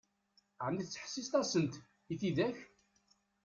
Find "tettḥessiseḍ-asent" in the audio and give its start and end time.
0.83-1.73